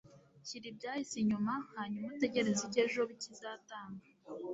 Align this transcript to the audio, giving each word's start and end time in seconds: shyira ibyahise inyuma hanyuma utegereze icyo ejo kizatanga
shyira 0.47 0.65
ibyahise 0.71 1.15
inyuma 1.23 1.53
hanyuma 1.75 2.05
utegereze 2.11 2.61
icyo 2.67 2.79
ejo 2.85 3.01
kizatanga 3.21 4.05